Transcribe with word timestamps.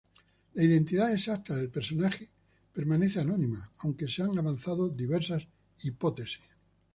La 0.55 0.63
identidad 0.63 1.13
exacta 1.13 1.55
del 1.55 1.69
personaje 1.69 2.27
permanece 2.73 3.19
anónima, 3.19 3.71
aunque 3.83 4.07
se 4.07 4.23
han 4.23 4.35
avanzado 4.35 4.89
diversas 4.89 5.45
hipótesis. 5.83 6.41